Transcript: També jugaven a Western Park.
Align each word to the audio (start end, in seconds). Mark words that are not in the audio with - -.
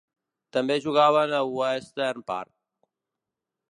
També 0.57 0.77
jugaven 0.85 1.37
a 1.41 1.43
Western 1.59 2.29
Park. 2.35 2.53